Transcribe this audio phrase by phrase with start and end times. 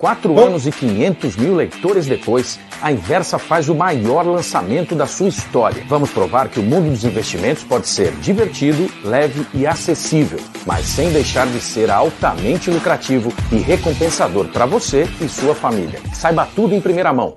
[0.00, 0.46] Quatro Bom.
[0.46, 5.84] anos e 500 mil leitores depois, a Inversa faz o maior lançamento da sua história.
[5.88, 11.12] Vamos provar que o mundo dos investimentos pode ser divertido, leve e acessível, mas sem
[11.12, 15.98] deixar de ser altamente lucrativo e recompensador para você e sua família.
[16.14, 17.36] Saiba tudo em primeira mão.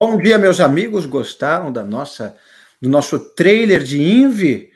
[0.00, 1.04] Bom dia, meus amigos.
[1.04, 2.34] Gostaram da nossa
[2.80, 4.71] do nosso trailer de Invi?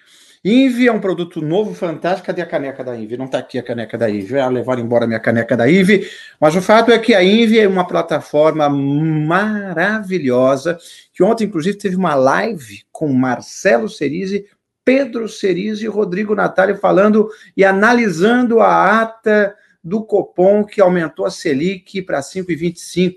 [0.49, 2.27] Invi é um produto novo, fantástico.
[2.27, 3.17] Cadê a caneca da Invi?
[3.17, 4.39] Não está aqui a caneca da Invi.
[4.39, 6.09] Ah, levaram embora minha caneca da Invi.
[6.41, 10.79] Mas o fato é que a Invi é uma plataforma maravilhosa,
[11.13, 14.47] que ontem, inclusive, teve uma live com Marcelo Cerise,
[14.85, 21.31] Pedro Cerise e Rodrigo Natália falando e analisando a ata do Copom que aumentou a
[21.31, 23.15] Selic para 5,25.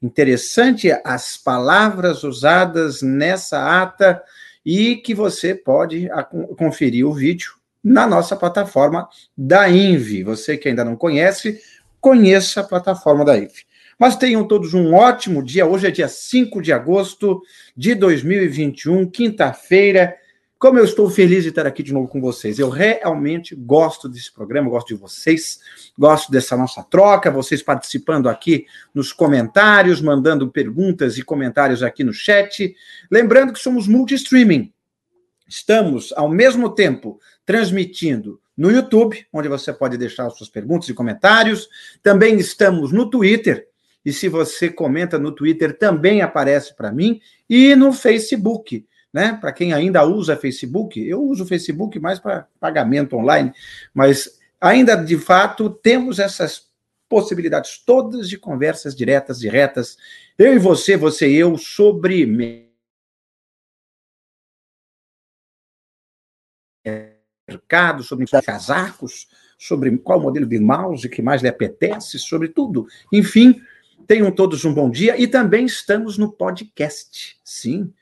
[0.00, 4.22] Interessante as palavras usadas nessa ata
[4.64, 6.08] e que você pode
[6.56, 10.22] conferir o vídeo na nossa plataforma da Invi.
[10.22, 11.60] Você que ainda não conhece,
[12.00, 13.64] conheça a plataforma da Invi.
[13.98, 15.66] Mas tenham todos um ótimo dia.
[15.66, 17.42] Hoje é dia 5 de agosto
[17.76, 20.16] de 2021, quinta-feira.
[20.60, 22.58] Como eu estou feliz de estar aqui de novo com vocês.
[22.58, 25.58] Eu realmente gosto desse programa, gosto de vocês,
[25.98, 32.12] gosto dessa nossa troca, vocês participando aqui nos comentários, mandando perguntas e comentários aqui no
[32.12, 32.76] chat.
[33.10, 34.70] Lembrando que somos multi-streaming.
[35.48, 41.70] Estamos, ao mesmo tempo, transmitindo no YouTube, onde você pode deixar suas perguntas e comentários.
[42.02, 43.66] Também estamos no Twitter,
[44.04, 49.36] e se você comenta no Twitter, também aparece para mim, e no Facebook né?
[49.40, 53.52] Para quem ainda usa Facebook, eu uso o Facebook mais para pagamento online,
[53.92, 56.68] mas ainda de fato temos essas
[57.08, 59.96] possibilidades todas de conversas diretas e retas,
[60.38, 62.24] eu e você, você e eu, sobre
[67.48, 72.86] mercado, sobre casacos, sobre qual modelo de mouse que mais lhe apetece, sobre tudo.
[73.12, 73.60] Enfim,
[74.06, 77.38] tenham todos um bom dia e também estamos no podcast.
[77.44, 77.92] Sim,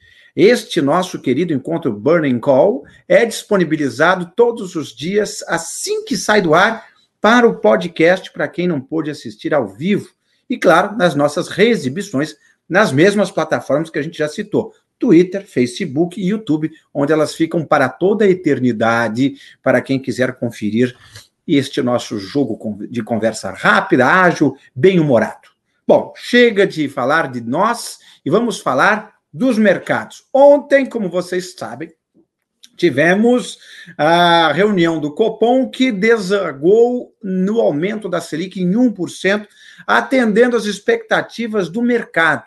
[0.41, 6.55] este nosso querido encontro Burning Call é disponibilizado todos os dias, assim que sai do
[6.55, 6.87] ar,
[7.21, 10.09] para o podcast, para quem não pôde assistir ao vivo.
[10.49, 12.37] E, claro, nas nossas reexibições,
[12.69, 14.73] nas mesmas plataformas que a gente já citou.
[14.97, 20.97] Twitter, Facebook e YouTube, onde elas ficam para toda a eternidade, para quem quiser conferir
[21.49, 25.49] este nosso jogo de conversa rápida, ágil, bem-humorado.
[25.85, 30.25] Bom, chega de falar de nós e vamos falar dos mercados.
[30.33, 31.93] Ontem, como vocês sabem,
[32.77, 33.59] tivemos
[33.97, 39.47] a reunião do Copom que desagou no aumento da Selic em 1%,
[39.87, 42.45] atendendo às expectativas do mercado.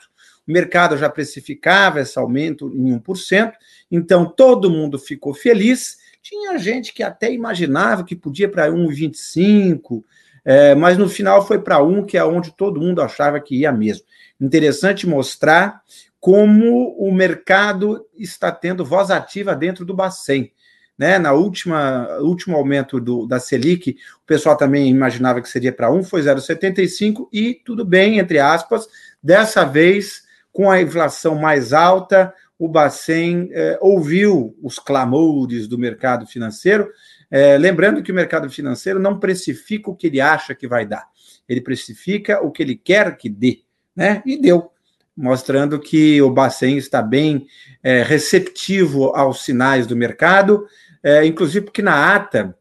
[0.47, 3.53] O mercado já precificava esse aumento em 1%,
[3.91, 5.97] então todo mundo ficou feliz.
[6.21, 10.03] Tinha gente que até imaginava que podia para 1,25%,
[10.43, 13.71] é, mas no final foi para 1, que é onde todo mundo achava que ia
[13.71, 14.05] mesmo.
[14.39, 15.81] Interessante mostrar
[16.21, 20.53] como o mercado está tendo voz ativa dentro do Bacen.
[20.95, 21.17] Né?
[21.17, 26.03] Na última último aumento do, da Selic, o pessoal também imaginava que seria para 1,
[26.03, 28.87] foi 0,75 e tudo bem, entre aspas.
[29.21, 30.21] Dessa vez,
[30.53, 36.87] com a inflação mais alta, o Bacen eh, ouviu os clamores do mercado financeiro,
[37.31, 41.07] eh, lembrando que o mercado financeiro não precifica o que ele acha que vai dar,
[41.49, 43.63] ele precifica o que ele quer que dê,
[43.95, 44.21] né?
[44.23, 44.70] E deu
[45.15, 47.47] mostrando que o Bacen está bem
[47.83, 50.65] é, receptivo aos sinais do mercado,
[51.03, 52.55] é, inclusive porque na ata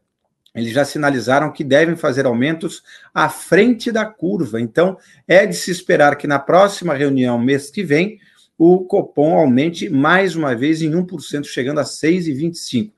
[0.53, 4.59] eles já sinalizaram que devem fazer aumentos à frente da curva.
[4.59, 4.97] Então,
[5.27, 8.19] é de se esperar que na próxima reunião, mês que vem,
[8.57, 12.91] o Copom aumente mais uma vez em 1%, chegando a 6,25%.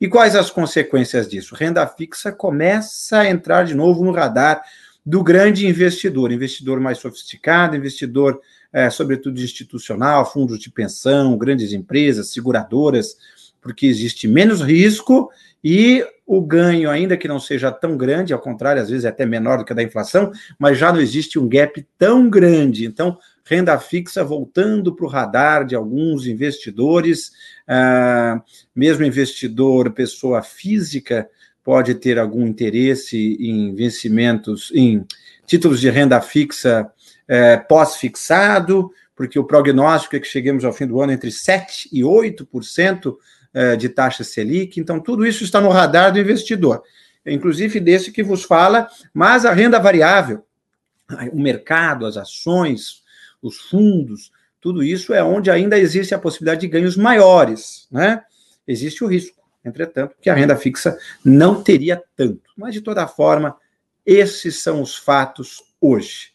[0.00, 1.54] E quais as consequências disso?
[1.54, 4.62] Renda fixa começa a entrar de novo no radar
[5.04, 8.40] do grande investidor, investidor mais sofisticado, investidor
[8.72, 13.16] é, sobretudo institucional, fundos de pensão, grandes empresas, seguradoras,
[13.60, 15.30] porque existe menos risco
[15.62, 19.26] e o ganho, ainda que não seja tão grande, ao contrário, às vezes é até
[19.26, 22.86] menor do que a da inflação, mas já não existe um gap tão grande.
[22.86, 27.32] Então, renda fixa voltando para o radar de alguns investidores,
[27.68, 28.40] ah,
[28.74, 31.28] mesmo investidor, pessoa física,
[31.62, 35.04] pode ter algum interesse em vencimentos, em
[35.46, 36.90] títulos de renda fixa
[37.28, 42.02] é, pós-fixado, porque o prognóstico é que cheguemos ao fim do ano entre 7% e
[42.02, 43.14] 8%
[43.54, 44.80] é, de taxa Selic.
[44.80, 46.82] Então, tudo isso está no radar do investidor,
[47.24, 50.44] inclusive desse que vos fala, mas a renda variável,
[51.32, 53.02] o mercado, as ações,
[53.40, 58.22] os fundos, tudo isso é onde ainda existe a possibilidade de ganhos maiores, né?
[58.66, 59.42] Existe o risco.
[59.64, 62.50] entretanto, que a renda fixa não teria tanto.
[62.56, 63.56] Mas, de toda forma,
[64.06, 66.31] esses são os fatos hoje.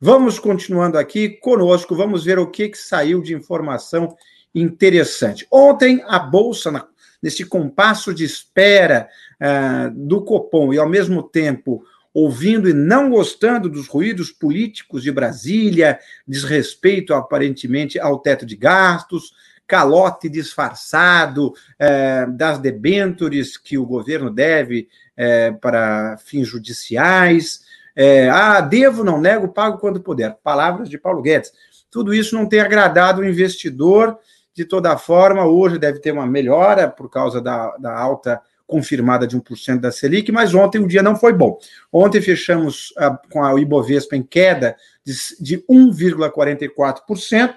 [0.00, 4.16] Vamos continuando aqui conosco, vamos ver o que, que saiu de informação
[4.54, 5.44] interessante.
[5.50, 6.86] Ontem, a Bolsa,
[7.20, 9.08] nesse compasso de espera
[9.42, 11.82] uh, do Copom e, ao mesmo tempo,
[12.14, 19.32] ouvindo e não gostando dos ruídos políticos de Brasília, desrespeito aparentemente ao teto de gastos,
[19.68, 27.67] calote disfarçado eh, das debêntures que o governo deve eh, para fins judiciais.
[28.00, 30.38] Eh, ah, devo, não nego, pago quando puder.
[30.44, 31.52] Palavras de Paulo Guedes.
[31.90, 34.16] Tudo isso não tem agradado o investidor.
[34.54, 39.36] De toda forma, hoje deve ter uma melhora por causa da, da alta confirmada de
[39.36, 41.58] 1% da Selic, mas ontem o dia não foi bom.
[41.92, 47.56] Ontem fechamos uh, com a Ibovespa em queda de, de 1,44%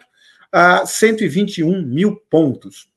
[0.51, 2.89] a 121 mil pontos.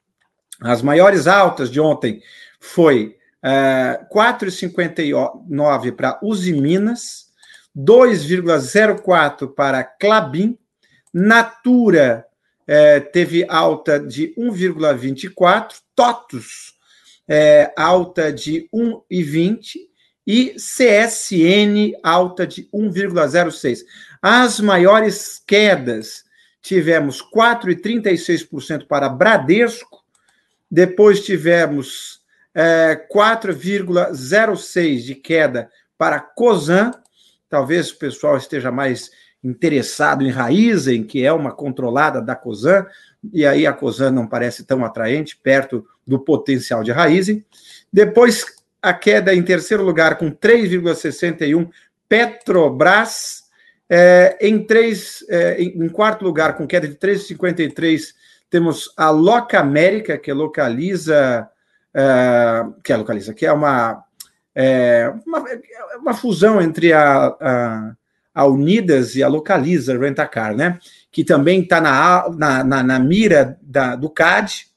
[0.63, 2.23] As maiores altas de ontem
[2.59, 7.34] foi uh, 4,59 para Uzi Minas,
[7.77, 10.59] 2,04 para Clabin,
[11.13, 12.27] Natura
[12.63, 16.75] uh, teve alta de 1,24, TOTUS
[17.29, 19.77] é, alta de 1,20
[20.27, 23.81] e CSN alta de 1,06.
[24.23, 26.25] As maiores quedas
[26.63, 30.03] tivemos 4,36% para Bradesco,
[30.71, 32.21] depois tivemos
[32.55, 36.91] é, 4,06% de queda para Cosan,
[37.55, 39.13] talvez o pessoal esteja mais
[39.43, 42.85] interessado em Raizen, que é uma controlada da Cosan,
[43.33, 47.45] e aí a Cosan não parece tão atraente, perto do potencial de Raizen.
[47.93, 48.45] Depois,
[48.83, 51.71] a queda em terceiro lugar, com 3,61,
[52.09, 53.45] Petrobras.
[53.89, 58.15] É, em, três, é, em, quarto lugar, com queda de 3,53,
[58.51, 61.49] temos a Loca América, que localiza.
[61.95, 64.05] É, que é localiza, que é uma,
[64.55, 65.45] é, uma,
[65.99, 67.97] uma, fusão entre a, a,
[68.35, 70.79] a Unidas e a Localiza Rentacar, né?
[71.11, 74.69] Que também está na, na, na, na, mira da, do CAD,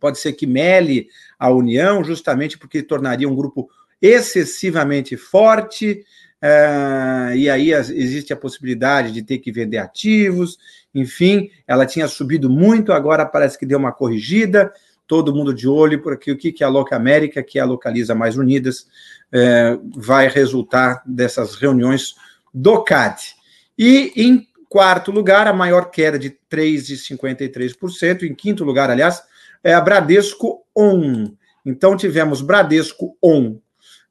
[0.00, 1.08] Pode ser que mele
[1.38, 3.68] a União, justamente porque tornaria um grupo
[4.02, 6.04] excessivamente forte,
[6.42, 10.58] uh, e aí existe a possibilidade de ter que vender ativos,
[10.94, 14.72] enfim, ela tinha subido muito, agora parece que deu uma corrigida,
[15.06, 18.14] todo mundo de olho, porque o que, que a Loca América, que é a Localiza
[18.14, 18.86] Mais Unidas,
[19.32, 22.14] uh, vai resultar dessas reuniões
[22.52, 23.34] do CAD.
[23.78, 29.22] E em quarto lugar, a maior queda de 3,53%, em quinto lugar, aliás,
[29.62, 31.30] é a Bradesco On.
[31.64, 33.58] Então, tivemos Bradesco On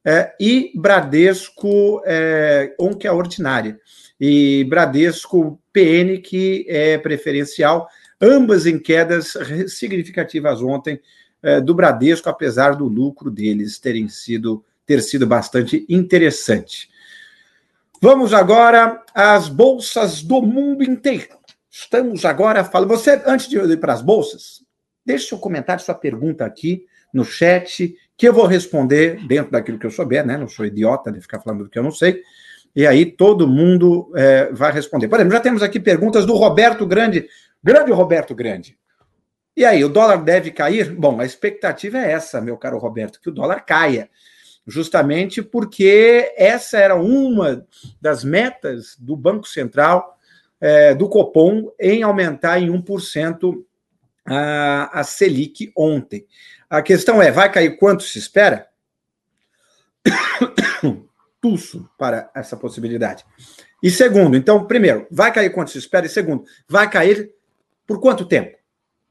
[0.03, 3.79] é, e Bradesco é, On, que é a ordinária,
[4.19, 7.87] e Bradesco PN, que é preferencial,
[8.21, 9.33] ambas em quedas
[9.67, 10.99] significativas ontem
[11.41, 16.89] é, do Bradesco, apesar do lucro deles terem sido, ter sido bastante interessante.
[18.01, 21.37] Vamos agora às bolsas do mundo inteiro.
[21.69, 22.89] Estamos agora falando.
[22.89, 24.65] Você, antes de ir para as bolsas,
[25.05, 29.85] Deixe seu comentário, sua pergunta aqui no chat, que eu vou responder dentro daquilo que
[29.85, 30.35] eu souber, né?
[30.35, 32.21] Não sou idiota de ficar falando do que eu não sei.
[32.75, 35.07] E aí todo mundo é, vai responder.
[35.07, 37.27] Por exemplo, já temos aqui perguntas do Roberto Grande.
[37.65, 38.77] Grande Roberto Grande.
[39.57, 40.93] E aí, o dólar deve cair?
[40.93, 44.07] Bom, a expectativa é essa, meu caro Roberto, que o dólar caia.
[44.67, 47.65] Justamente porque essa era uma
[47.99, 50.15] das metas do Banco Central,
[50.61, 53.65] é, do Copom, em aumentar em 1%
[54.27, 56.27] a, a Selic ontem.
[56.69, 58.67] A questão é: vai cair quanto se espera?
[61.41, 63.25] Tusso para essa possibilidade.
[63.81, 66.05] E segundo, então, primeiro, vai cair quanto se espera?
[66.05, 67.33] E segundo, vai cair
[67.85, 68.57] por quanto tempo?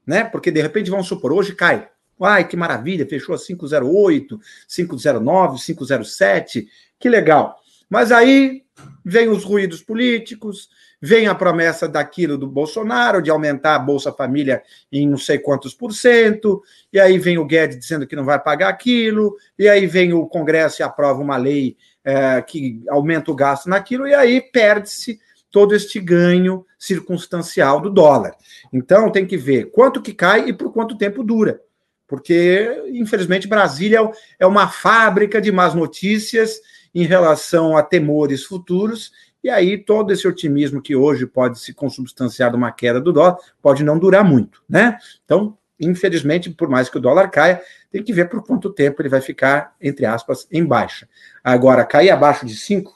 [0.06, 0.24] Né?
[0.24, 1.88] Porque de repente vamos supor, hoje cai.
[2.20, 7.56] Ai, que maravilha, fechou a 508, 509, 507, que legal.
[7.88, 8.62] Mas aí
[9.04, 10.68] vem os ruídos políticos,
[11.06, 15.74] Vem a promessa daquilo do Bolsonaro, de aumentar a Bolsa Família em não sei quantos
[15.74, 19.86] por cento, e aí vem o Guedes dizendo que não vai pagar aquilo, e aí
[19.86, 24.40] vem o Congresso e aprova uma lei é, que aumenta o gasto naquilo, e aí
[24.40, 25.20] perde-se
[25.54, 28.34] todo este ganho circunstancial do dólar.
[28.72, 31.60] Então tem que ver quanto que cai e por quanto tempo dura.
[32.08, 34.00] Porque, infelizmente, Brasília
[34.36, 36.60] é uma fábrica de más notícias
[36.92, 39.12] em relação a temores futuros
[39.44, 43.36] e aí todo esse otimismo que hoje pode se consubstanciar de uma queda do dólar
[43.62, 44.98] pode não durar muito, né?
[45.24, 49.08] Então, infelizmente, por mais que o dólar caia, tem que ver por quanto tempo ele
[49.08, 51.08] vai ficar, entre aspas, em baixa.
[51.44, 52.92] Agora, cair abaixo de 5?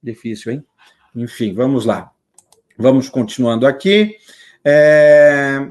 [0.00, 0.64] Difícil, hein?
[1.14, 2.10] Enfim, vamos lá.
[2.76, 4.16] Vamos continuando aqui.
[4.64, 5.66] É...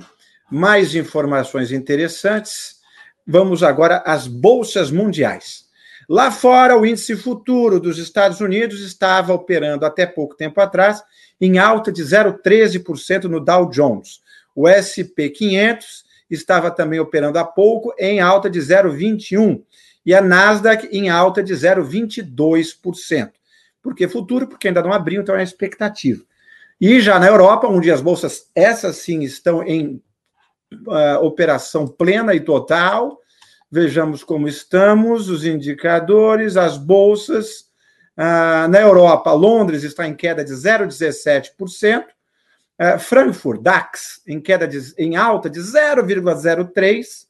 [0.49, 2.81] Mais informações interessantes.
[3.25, 5.63] vamos agora às bolsas mundiais.
[6.09, 11.01] Lá fora, o índice futuro dos Estados Unidos estava operando até pouco tempo atrás
[11.39, 14.21] em alta de 0,13% no Dow Jones.
[14.55, 19.61] O SP 500 estava também operando há pouco em alta de 0,21
[20.05, 23.31] e a Nasdaq em alta de 0,22%.
[23.83, 24.47] Por que futuro?
[24.47, 26.23] Porque ainda não abriu, então é expectativa.
[26.79, 30.01] E já na Europa, onde as bolsas, essas sim, estão em
[30.87, 33.19] uh, operação plena e total,
[33.69, 37.71] vejamos como estamos, os indicadores, as bolsas.
[38.17, 42.05] Uh, na Europa, Londres está em queda de 0,17%.
[42.79, 47.25] Uh, Frankfurt, DAX, em queda de, em alta de 0,03%.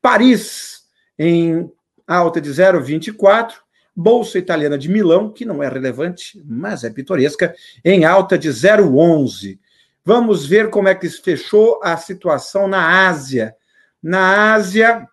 [0.00, 0.84] Paris,
[1.18, 1.70] em
[2.06, 3.52] alta de 0,24%.
[3.94, 7.54] Bolsa Italiana de Milão, que não é relevante, mas é pitoresca,
[7.84, 9.58] em alta de 0,11%.
[10.04, 13.54] Vamos ver como é que fechou a situação na Ásia.
[14.02, 15.06] Na Ásia,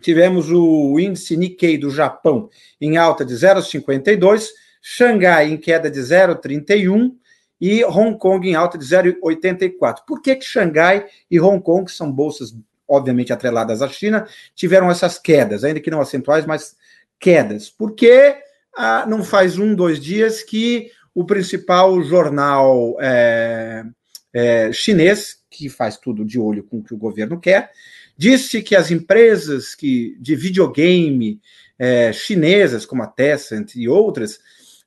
[0.00, 2.50] tivemos o índice Nikkei do Japão
[2.80, 4.48] em alta de 0,52%,
[4.82, 7.12] Xangai em queda de 0,31%
[7.58, 10.00] e Hong Kong em alta de 0,84%.
[10.06, 12.54] Por que, que Xangai e Hong Kong, que são bolsas
[12.86, 16.76] obviamente atreladas à China, tiveram essas quedas, ainda que não acentuais, mas
[17.24, 17.70] quedas?
[17.70, 18.36] Porque
[18.76, 23.82] ah, não faz um, dois dias que o principal jornal é,
[24.30, 27.70] é, chinês, que faz tudo de olho com o que o governo quer,
[28.14, 31.40] disse que as empresas que, de videogame
[31.78, 34.38] é, chinesas, como a Tencent e outras,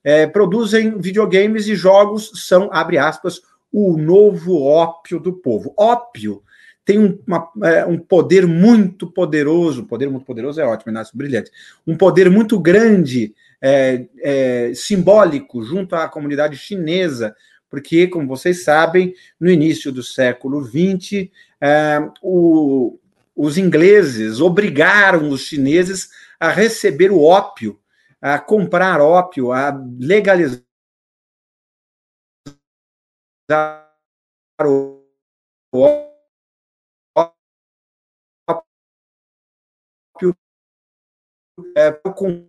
[0.04, 3.42] é, produzem videogames e jogos são, abre aspas,
[3.72, 5.74] o novo ópio do povo.
[5.76, 6.40] Ópio
[6.88, 11.50] tem um, uma, é, um poder muito poderoso, poder muito poderoso é ótimo, Inácio, brilhante,
[11.86, 17.36] um poder muito grande, é, é, simbólico, junto à comunidade chinesa,
[17.68, 21.28] porque, como vocês sabem, no início do século XX,
[21.60, 22.98] é, o,
[23.36, 26.08] os ingleses obrigaram os chineses
[26.40, 27.78] a receber o ópio,
[28.18, 30.62] a comprar ópio, a legalizar
[34.64, 35.02] o
[35.74, 36.17] ópio
[41.76, 42.46] é, com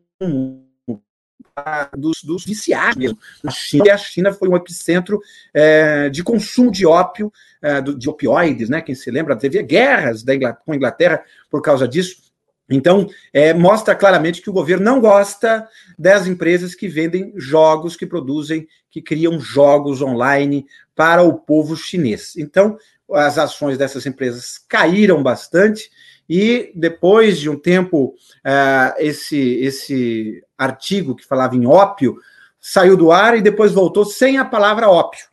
[1.97, 3.17] dos, dos viciados mesmo.
[3.43, 5.19] Na China, e a China foi um epicentro
[5.53, 8.81] é, de consumo de ópio, é, de opioides, né?
[8.81, 12.29] Quem se lembra, teve guerras da Inglaterra, com a Inglaterra por causa disso.
[12.69, 18.05] Então, é, mostra claramente que o governo não gosta das empresas que vendem jogos, que
[18.05, 22.35] produzem, que criam jogos online para o povo chinês.
[22.37, 22.77] Então,
[23.11, 25.89] as ações dessas empresas caíram bastante
[26.29, 28.13] e depois de um tempo,
[28.45, 32.17] uh, esse, esse artigo que falava em ópio
[32.59, 35.25] saiu do ar e depois voltou sem a palavra ópio.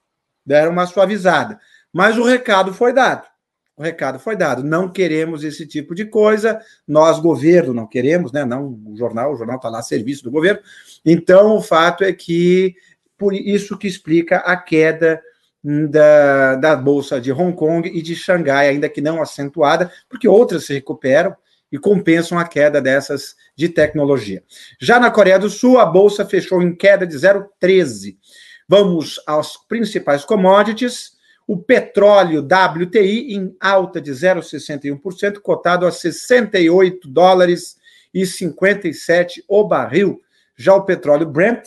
[0.45, 1.61] Deram uma suavizada.
[1.93, 3.27] Mas o recado foi dado.
[3.77, 4.65] O recado foi dado.
[4.65, 6.59] Não queremos esse tipo de coisa.
[6.89, 8.45] Nós, governo, não queremos, né?
[8.45, 10.61] Não o jornal, o jornal está lá a serviço do governo.
[11.05, 12.75] Então, o fato é que
[13.19, 15.21] por isso que explica a queda
[15.91, 20.65] da, da Bolsa de Hong Kong e de Xangai, ainda que não acentuada, porque outras
[20.65, 21.35] se recuperam
[21.73, 24.45] e compensam a queda dessas de tecnologia.
[24.81, 28.17] Já na Coreia do Sul, a bolsa fechou em queda de 0,13.
[28.69, 31.17] Vamos aos principais commodities.
[31.49, 37.77] O petróleo WTI em alta de 0,61%, cotado a 68 dólares
[38.15, 40.21] e 57 o barril.
[40.57, 41.67] Já o petróleo Brent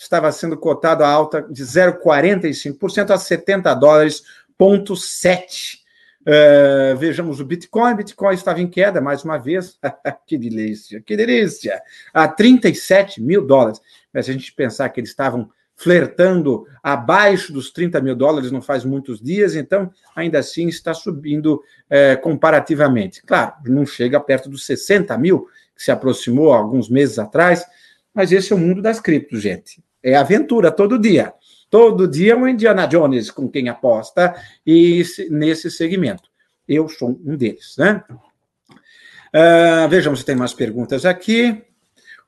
[0.00, 4.22] estava sendo cotado a alta de 0,45% a 70 dólares,
[4.56, 5.78] ponto 7.
[6.22, 7.96] Uh, vejamos o Bitcoin.
[7.96, 9.78] Bitcoin estava em queda mais uma vez.
[10.26, 11.82] que delícia, que delícia!
[12.14, 13.80] A 37 mil dólares.
[14.12, 18.60] Mas se a gente pensar que eles estavam flertando abaixo dos 30 mil dólares não
[18.60, 23.22] faz muitos dias, então ainda assim está subindo é, comparativamente.
[23.22, 27.64] Claro, não chega perto dos 60 mil, que se aproximou alguns meses atrás,
[28.14, 29.82] mas esse é o mundo das criptos, gente.
[30.02, 31.32] É aventura todo dia.
[31.68, 34.34] Todo dia um Indiana Jones com quem aposta
[34.66, 36.28] e nesse segmento.
[36.66, 38.02] Eu sou um deles, né?
[39.32, 41.62] Uh, vejamos se tem mais perguntas aqui.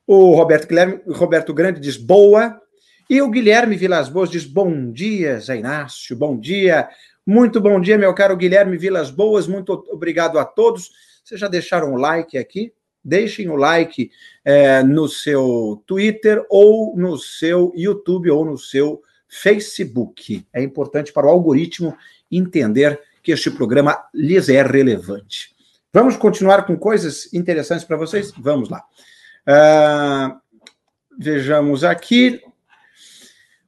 [0.06, 2.60] O Roberto, Guilherme, Roberto Grande diz boa.
[3.10, 6.88] E o Guilherme Vilas Boas diz bom dia, Zé Inácio, bom dia.
[7.26, 9.46] Muito bom dia, meu caro Guilherme Vilas Boas.
[9.46, 10.90] Muito obrigado a todos.
[11.22, 12.72] Vocês já deixaram o like aqui?
[13.04, 14.10] Deixem o like
[14.44, 20.46] é, no seu Twitter ou no seu YouTube ou no seu Facebook.
[20.52, 21.96] É importante para o algoritmo
[22.30, 25.54] entender que este programa lhes é relevante.
[25.92, 28.32] Vamos continuar com coisas interessantes para vocês?
[28.38, 28.82] Vamos lá.
[29.46, 30.40] Uh,
[31.18, 32.40] vejamos aqui.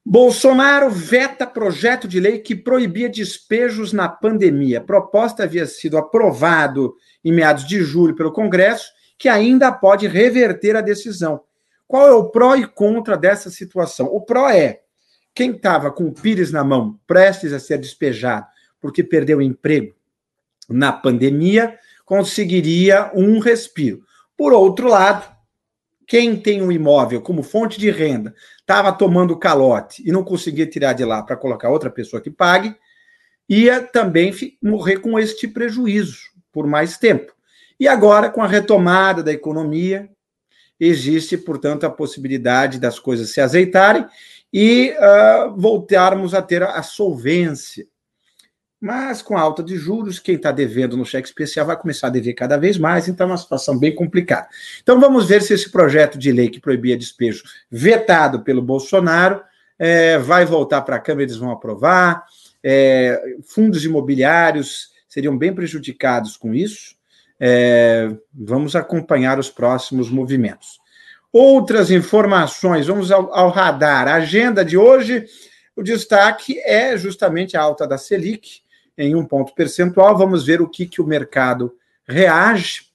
[0.06, 4.80] Bolsonaro veta projeto de lei que proibia despejos na pandemia.
[4.80, 10.80] Proposta havia sido aprovado em meados de julho pelo Congresso, que ainda pode reverter a
[10.80, 11.42] decisão.
[11.86, 14.06] Qual é o pró e contra dessa situação?
[14.06, 14.80] O pró é
[15.34, 18.46] quem estava com o pires na mão, prestes a ser despejado
[18.84, 19.94] porque perdeu o emprego
[20.68, 24.04] na pandemia, conseguiria um respiro.
[24.36, 25.26] Por outro lado,
[26.06, 30.92] quem tem um imóvel como fonte de renda, estava tomando calote e não conseguia tirar
[30.92, 32.76] de lá para colocar outra pessoa que pague,
[33.48, 36.18] ia também morrer com este prejuízo
[36.52, 37.33] por mais tempo.
[37.84, 40.08] E agora, com a retomada da economia,
[40.80, 44.06] existe, portanto, a possibilidade das coisas se azeitarem
[44.50, 47.86] e uh, voltarmos a ter a solvência
[48.80, 52.10] mas com a alta de juros, quem está devendo no cheque especial vai começar a
[52.10, 54.46] dever cada vez mais, então é uma situação bem complicada.
[54.82, 59.42] Então vamos ver se esse projeto de lei que proibia despejo, vetado pelo Bolsonaro,
[59.78, 62.24] é, vai voltar para a Câmara, eles vão aprovar.
[62.62, 66.94] É, fundos imobiliários seriam bem prejudicados com isso.
[67.46, 70.80] É, vamos acompanhar os próximos movimentos.
[71.30, 74.08] Outras informações, vamos ao, ao radar.
[74.08, 75.26] A agenda de hoje,
[75.76, 78.62] o destaque é justamente a alta da Selic,
[78.96, 80.16] em um ponto percentual.
[80.16, 81.74] Vamos ver o que, que o mercado
[82.08, 82.86] reage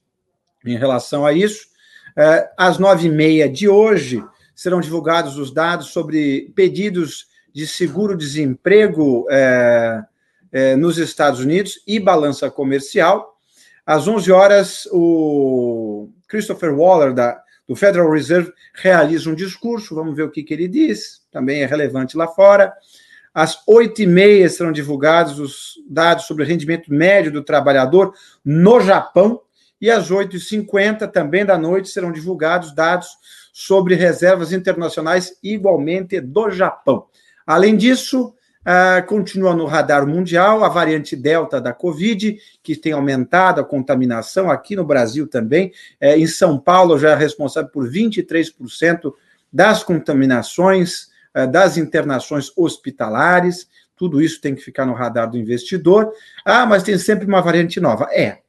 [0.66, 1.68] em relação a isso.
[2.18, 4.24] É, às nove e meia de hoje
[4.56, 10.04] serão divulgados os dados sobre pedidos de seguro-desemprego é,
[10.52, 13.39] é, nos Estados Unidos e balança comercial.
[13.90, 19.96] Às 11 horas, o Christopher Waller, da, do Federal Reserve, realiza um discurso.
[19.96, 22.72] Vamos ver o que, que ele diz, também é relevante lá fora.
[23.34, 28.14] Às oito e meia serão divulgados os dados sobre o rendimento médio do trabalhador
[28.46, 29.42] no Japão.
[29.82, 33.08] E às oito e cinquenta também da noite serão divulgados dados
[33.52, 37.08] sobre reservas internacionais igualmente do Japão.
[37.44, 38.36] Além disso,
[38.70, 44.52] Uh, continua no radar mundial a variante Delta da Covid, que tem aumentado a contaminação
[44.52, 45.72] aqui no Brasil também.
[46.00, 49.12] É, em São Paulo, já é responsável por 23%
[49.52, 56.12] das contaminações eh, das internações hospitalares, tudo isso tem que ficar no radar do investidor.
[56.44, 58.08] Ah, mas tem sempre uma variante nova.
[58.12, 58.40] É,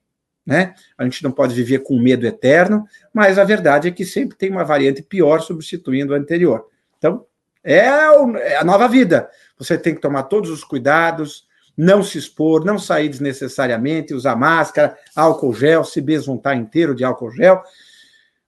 [0.46, 0.74] né?
[0.96, 4.50] A gente não pode viver com medo eterno, mas a verdade é que sempre tem
[4.50, 6.66] uma variante pior substituindo a anterior.
[6.96, 7.26] Então,
[7.62, 9.28] é, é a nova vida.
[9.60, 11.46] Você tem que tomar todos os cuidados,
[11.76, 17.30] não se expor, não sair desnecessariamente, usar máscara, álcool gel, se besuntar inteiro de álcool
[17.30, 17.62] gel.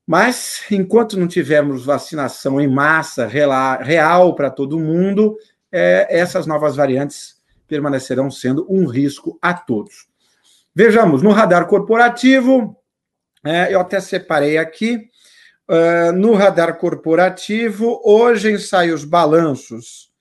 [0.07, 5.37] Mas, enquanto não tivermos vacinação em massa real para todo mundo,
[5.70, 7.37] é, essas novas variantes
[7.68, 10.07] permanecerão sendo um risco a todos.
[10.75, 12.75] Vejamos, no radar corporativo,
[13.44, 15.11] é, eu até separei aqui,
[15.68, 20.12] uh, no radar corporativo, hoje saem os balanços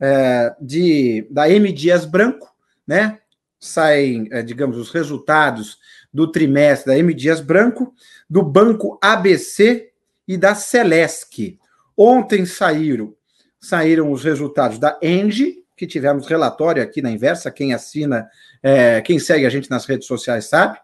[0.00, 1.72] é, de, da M.
[1.72, 2.54] Dias Branco,
[2.86, 3.18] né?
[3.58, 5.78] Saem, é, digamos, os resultados
[6.12, 7.12] do trimestre da M.
[7.14, 7.92] Dias Branco,
[8.28, 9.90] do Banco ABC
[10.26, 11.58] e da Celesc.
[11.96, 13.14] Ontem saíram,
[13.60, 18.28] saíram os resultados da Engie, que tivemos relatório aqui na inversa, quem assina,
[18.62, 20.78] é, quem segue a gente nas redes sociais sabe.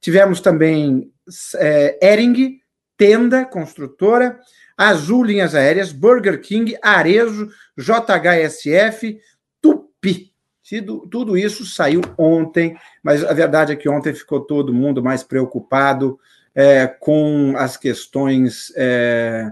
[0.00, 1.12] Tivemos também
[1.56, 2.60] é, Ering,
[2.96, 4.40] Tenda, construtora,
[4.76, 9.18] Azul Linhas Aéreas, Burger King, Arezo, JHSF,
[9.60, 10.32] Tupi.
[11.10, 16.18] Tudo, isso saiu ontem, mas a verdade é que ontem ficou todo mundo mais preocupado
[16.54, 19.48] é, com as questões é,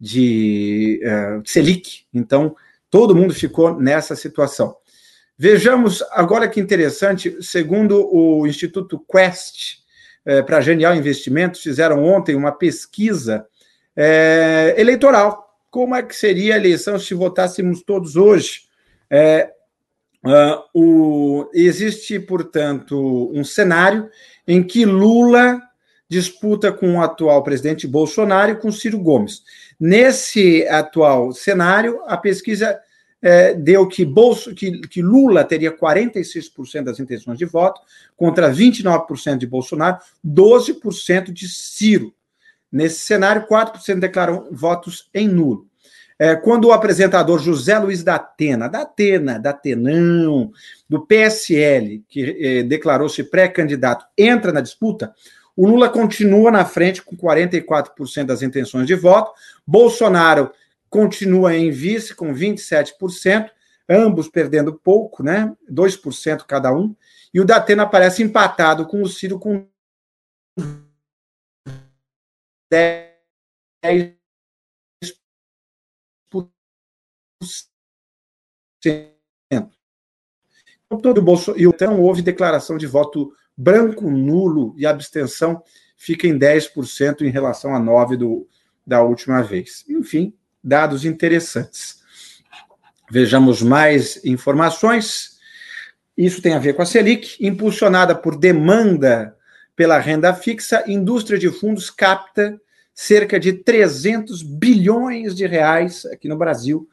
[0.00, 2.06] de é, Selic.
[2.12, 2.56] Então,
[2.90, 4.76] todo mundo ficou nessa situação.
[5.36, 9.78] Vejamos agora que interessante, segundo o Instituto Quest,
[10.24, 13.46] é, para Genial Investimentos, fizeram ontem uma pesquisa
[14.00, 15.56] é, eleitoral.
[15.68, 18.62] Como é que seria a eleição se votássemos todos hoje?
[19.10, 19.52] É,
[20.20, 24.10] Uh, o, existe, portanto, um cenário
[24.48, 25.62] em que Lula
[26.08, 29.44] disputa com o atual presidente Bolsonaro e com Ciro Gomes.
[29.78, 32.80] Nesse atual cenário, a pesquisa
[33.22, 37.80] é, deu que, Bolso, que, que Lula teria 46% das intenções de voto,
[38.16, 42.12] contra 29% de Bolsonaro, 12% de Ciro.
[42.70, 45.66] Nesse cenário, 4% declaram votos em nulo.
[46.18, 50.50] É, quando o apresentador José Luiz da Atena, da Atena, da Atenão,
[50.88, 55.14] do PSL, que eh, declarou-se pré-candidato, entra na disputa,
[55.56, 59.32] o Lula continua na frente com 44% das intenções de voto,
[59.64, 60.50] Bolsonaro
[60.90, 63.50] continua em vice com 27%,
[63.88, 65.52] ambos perdendo pouco, né?
[65.70, 66.96] 2% cada um,
[67.32, 69.66] e o Datena aparece empatado com o Ciro com
[72.70, 74.18] 10
[80.86, 85.62] Então, todo bolso, e então houve declaração de voto branco, nulo e abstenção
[85.96, 88.48] fica em 10% em relação a 9% do,
[88.86, 89.84] da última vez.
[89.88, 91.98] Enfim, dados interessantes.
[93.10, 95.38] Vejamos mais informações.
[96.16, 99.36] Isso tem a ver com a Selic, impulsionada por demanda
[99.78, 102.60] pela renda fixa, indústria de fundos capta
[102.92, 106.88] cerca de 300 bilhões de reais aqui no Brasil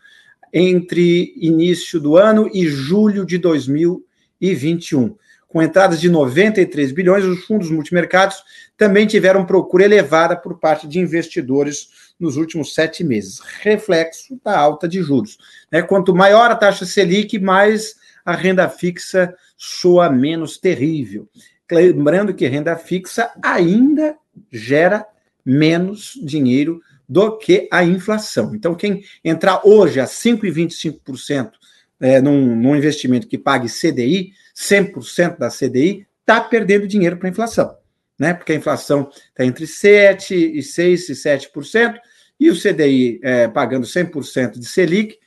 [0.53, 5.17] entre início do ano e julho de 2021.
[5.47, 8.37] Com entradas de 93 bilhões, os fundos multimercados
[8.77, 14.87] também tiveram procura elevada por parte de investidores nos últimos sete meses, reflexo da alta
[14.87, 15.39] de juros.
[15.71, 15.81] Né?
[15.81, 21.27] Quanto maior a taxa Selic, mais a renda fixa soa menos terrível.
[21.71, 24.15] Lembrando que renda fixa ainda
[24.51, 25.05] gera
[25.45, 28.53] menos dinheiro do que a inflação.
[28.55, 31.51] Então, quem entrar hoje a 5,25%
[31.99, 37.31] é, num, num investimento que pague CDI, 100% da CDI, está perdendo dinheiro para a
[37.31, 37.75] inflação.
[38.17, 38.33] Né?
[38.33, 41.99] Porque a inflação está entre 7% e 6% e 7%,
[42.39, 45.17] e o CDI é, pagando 100% de Selic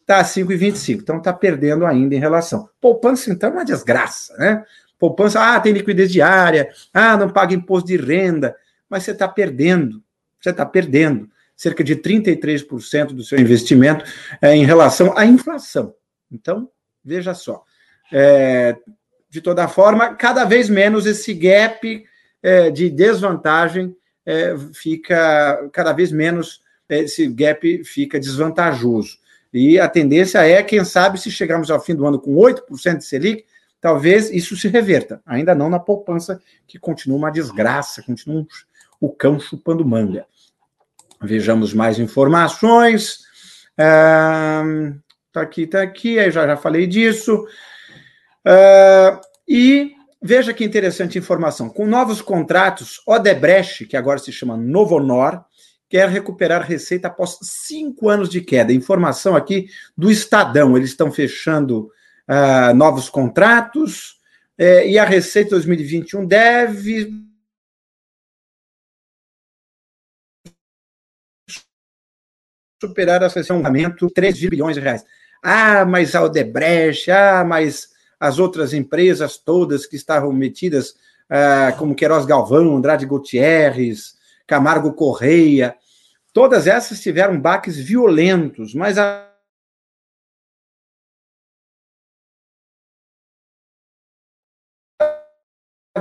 [0.00, 1.00] está a 5,25%.
[1.00, 2.68] Então está perdendo ainda em relação.
[2.80, 4.64] Poupança, então, é uma desgraça, né?
[4.98, 8.54] Poupança, ah, tem liquidez diária, ah, não paga imposto de renda
[8.88, 10.02] mas você está perdendo.
[10.40, 14.04] Você está perdendo cerca de 33% do seu investimento
[14.42, 15.94] é, em relação à inflação.
[16.30, 16.70] Então,
[17.04, 17.64] veja só.
[18.12, 18.76] É,
[19.28, 22.04] de toda forma, cada vez menos esse gap
[22.42, 29.18] é, de desvantagem é, fica, cada vez menos é, esse gap fica desvantajoso.
[29.52, 33.04] E a tendência é, quem sabe, se chegarmos ao fim do ano com 8% de
[33.04, 33.46] Selic,
[33.80, 35.20] talvez isso se reverta.
[35.26, 38.46] Ainda não na poupança, que continua uma desgraça, continua
[39.00, 40.26] o cão chupando manga.
[41.22, 43.20] Vejamos mais informações.
[43.76, 47.46] Tá aqui, tá aqui, aí já, já falei disso.
[49.46, 51.68] E veja que interessante informação.
[51.68, 55.44] Com novos contratos, Odebrecht, que agora se chama Novonor,
[55.88, 58.72] quer recuperar receita após cinco anos de queda.
[58.72, 60.76] Informação aqui do Estadão.
[60.76, 61.90] Eles estão fechando
[62.28, 64.16] uh, novos contratos
[64.58, 67.12] eh, e a receita 2021 deve
[72.80, 75.04] superar a sessão de 3 bilhões de reais.
[75.42, 80.94] Ah, mas a Odebrecht, ah, mas as outras empresas todas que estavam metidas,
[81.28, 85.76] ah, como Queiroz Galvão, Andrade Gutierrez, Camargo Correia,
[86.32, 89.26] todas essas tiveram baques violentos, mas a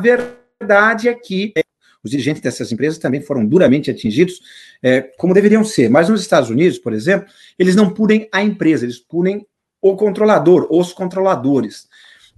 [0.06, 1.54] verdade é que
[2.04, 4.40] os dirigentes dessas empresas também foram duramente atingidos,
[4.82, 5.90] é, como deveriam ser.
[5.90, 9.46] Mas nos Estados Unidos, por exemplo, eles não punem a empresa, eles punem
[9.82, 11.88] o controlador, os controladores.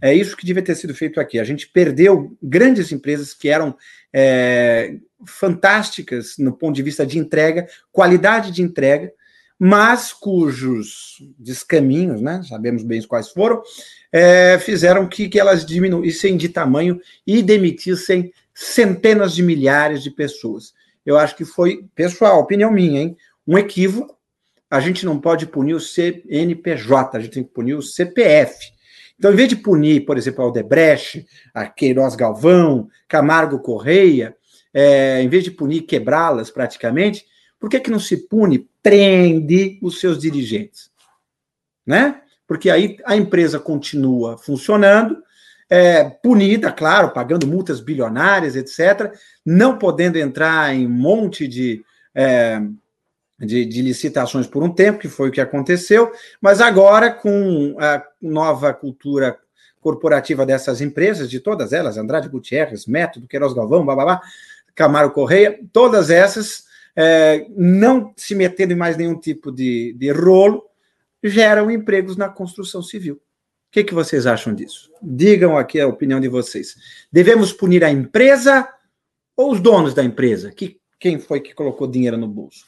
[0.02, 1.38] É isso que devia ter sido feito aqui.
[1.38, 3.76] A gente perdeu grandes empresas que eram
[4.14, 9.12] é, fantásticas no ponto de vista de entrega, qualidade de entrega,
[9.60, 13.62] mas cujos descaminhos, né, sabemos bem quais foram,
[14.12, 20.74] é, fizeram que, que elas diminuíssem de tamanho e demitissem centenas de milhares de pessoas.
[21.06, 23.18] Eu acho que foi, pessoal, opinião minha, hein?
[23.48, 24.18] Um equívoco.
[24.70, 28.58] A gente não pode punir o CNPJ, a gente tem que punir o CPF.
[29.18, 34.36] Então, em vez de punir, por exemplo, a Odebrecht, a Queiroz Galvão, Camargo Correia,
[34.74, 37.26] é, em vez de punir, quebrá-las praticamente,
[37.60, 38.70] por que, que não se pune?
[38.82, 40.92] Prende os seus dirigentes.
[41.86, 42.22] Né?
[42.48, 45.22] Porque aí a empresa continua funcionando,
[45.70, 49.14] é, punida, claro, pagando multas bilionárias, etc.,
[49.46, 51.84] não podendo entrar em um monte de,
[52.16, 52.62] é,
[53.38, 58.02] de, de, licitações por um tempo, que foi o que aconteceu, mas agora, com a
[58.22, 59.38] nova cultura
[59.82, 64.22] corporativa dessas empresas, de todas elas, Andrade Gutierrez, Método, Queiroz Galvão, babá,
[64.74, 66.67] Camaro Correia, todas essas,
[66.98, 70.64] é, não se metendo em mais nenhum tipo de, de rolo,
[71.24, 73.16] geram empregos na construção civil.
[73.16, 73.20] O
[73.72, 74.92] que, que vocês acham disso?
[75.00, 76.76] Digam aqui a opinião de vocês.
[77.12, 78.68] Devemos punir a empresa
[79.36, 80.52] ou os donos da empresa?
[80.52, 82.66] Que, quem foi que colocou dinheiro no bolso?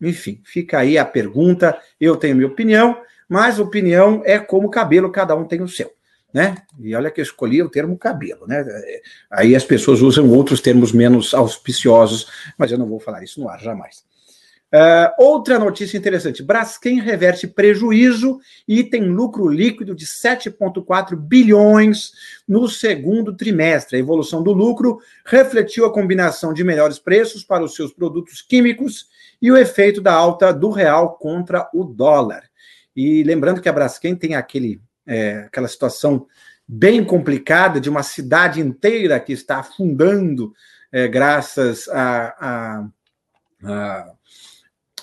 [0.00, 1.76] Enfim, fica aí a pergunta.
[2.00, 5.92] Eu tenho minha opinião, mas opinião é como cabelo, cada um tem o seu.
[6.32, 6.56] Né?
[6.78, 8.62] E olha que eu escolhi o termo cabelo, né?
[9.30, 12.26] Aí as pessoas usam outros termos menos auspiciosos,
[12.58, 14.04] mas eu não vou falar isso no ar jamais.
[14.70, 22.12] Uh, outra notícia interessante: Braskem reverte prejuízo e tem lucro líquido de 7,4 bilhões
[22.46, 23.96] no segundo trimestre.
[23.96, 29.06] A evolução do lucro refletiu a combinação de melhores preços para os seus produtos químicos
[29.40, 32.42] e o efeito da alta do real contra o dólar.
[32.94, 36.26] E lembrando que a Braskem tem aquele, é, aquela situação
[36.68, 40.52] bem complicada de uma cidade inteira que está afundando
[40.92, 42.84] é, graças a,
[43.64, 44.12] a,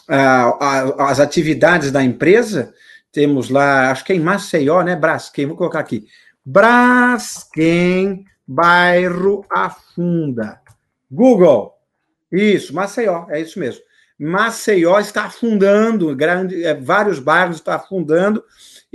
[0.08, 2.74] a, as atividades da empresa.
[3.12, 4.96] Temos lá, acho que é em Maceió, né?
[4.96, 6.06] Braskem, vou colocar aqui.
[6.46, 10.62] Braskem, bairro Afunda.
[11.10, 11.74] Google.
[12.32, 13.82] Isso, Maceió, é isso mesmo.
[14.20, 18.44] Maceió está afundando, grande, é, vários bairros estão afundando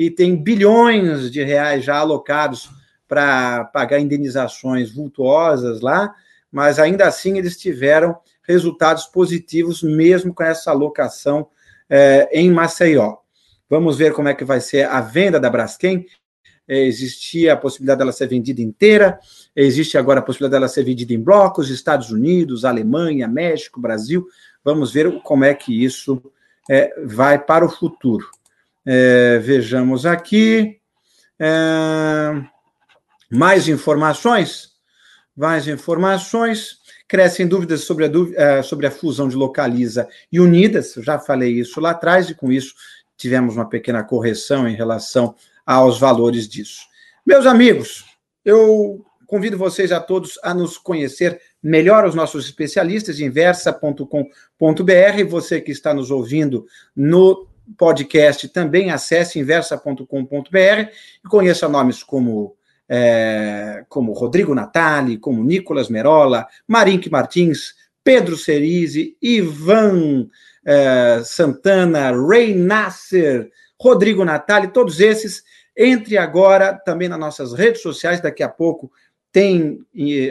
[0.00, 2.70] e tem bilhões de reais já alocados
[3.06, 6.14] para pagar indenizações vultuosas lá,
[6.50, 11.48] mas ainda assim eles tiveram resultados positivos mesmo com essa alocação
[11.86, 13.16] é, em Maceió.
[13.68, 16.06] Vamos ver como é que vai ser a venda da Braskem.
[16.66, 19.20] É, existia a possibilidade dela ser vendida inteira,
[19.54, 24.26] existe agora a possibilidade dela ser vendida em blocos, Estados Unidos, Alemanha, México, Brasil.
[24.64, 26.22] Vamos ver como é que isso
[26.70, 28.39] é, vai para o futuro.
[28.84, 30.78] É, vejamos aqui.
[31.38, 32.42] É,
[33.30, 34.70] mais informações?
[35.36, 36.78] Mais informações.
[37.06, 40.96] Crescem dúvidas sobre a, é, sobre a fusão de Localiza e Unidas.
[40.96, 42.74] Eu já falei isso lá atrás, e com isso
[43.16, 45.34] tivemos uma pequena correção em relação
[45.66, 46.80] aos valores disso.
[47.26, 48.04] Meus amigos,
[48.44, 54.04] eu convido vocês a todos a nos conhecer melhor os nossos especialistas, inversa.com.br.
[55.28, 56.66] Você que está nos ouvindo
[56.96, 60.90] no podcast, também acesse inversa.com.br
[61.24, 62.56] e conheça nomes como,
[62.88, 70.28] é, como Rodrigo Natali, como Nicolas Merola, Marink Martins, Pedro Cerise, Ivan
[70.64, 75.42] é, Santana, Ray Nasser, Rodrigo Natali, todos esses.
[75.76, 78.92] Entre agora também nas nossas redes sociais, daqui a pouco
[79.33, 79.78] tem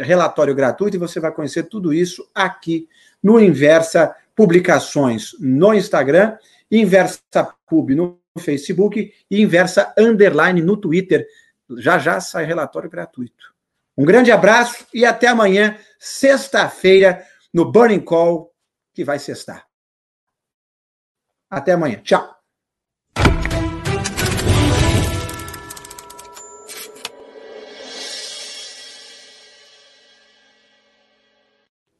[0.04, 2.88] relatório gratuito e você vai conhecer tudo isso aqui
[3.24, 6.38] no Inversa Publicações no Instagram,
[6.72, 11.28] Inversa Pub no Facebook e Inversa Underline no Twitter.
[11.78, 13.54] Já já sai relatório gratuito.
[13.98, 18.54] Um grande abraço e até amanhã, sexta-feira, no Burning Call,
[18.94, 19.68] que vai sextar.
[21.50, 22.00] Até amanhã.
[22.02, 22.39] Tchau.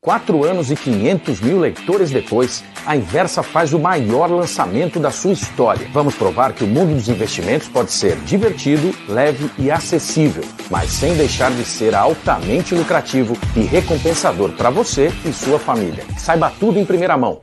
[0.02, 5.34] Quatro anos e 500 mil leitores depois, a Inversa faz o maior lançamento da sua
[5.34, 5.90] história.
[5.92, 11.18] Vamos provar que o mundo dos investimentos pode ser divertido, leve e acessível, mas sem
[11.18, 16.06] deixar de ser altamente lucrativo e recompensador para você e sua família.
[16.18, 17.42] Saiba tudo em primeira mão.